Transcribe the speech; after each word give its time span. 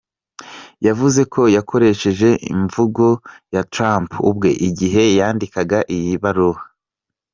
Yavuze 0.87 1.21
ko 1.33 1.41
yakoresheje 1.57 2.29
imvugo 2.53 3.05
ya 3.55 3.61
Trump 3.73 4.09
ubwe, 4.29 4.49
igihe 4.67 5.01
yandikaga 5.19 5.79
iyi 5.95 6.13
baruwa. 6.23 6.61